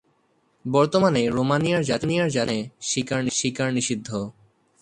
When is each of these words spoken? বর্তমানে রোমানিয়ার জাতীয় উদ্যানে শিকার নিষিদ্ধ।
বর্তমানে 0.65 1.21
রোমানিয়ার 1.29 1.83
জাতীয় 1.83 2.21
উদ্যানে 2.25 2.57
শিকার 3.39 3.69
নিষিদ্ধ। 3.73 4.09